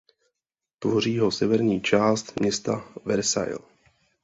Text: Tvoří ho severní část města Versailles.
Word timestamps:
Tvoří 0.79 1.19
ho 1.19 1.31
severní 1.31 1.81
část 1.81 2.39
města 2.39 2.85
Versailles. 3.05 3.65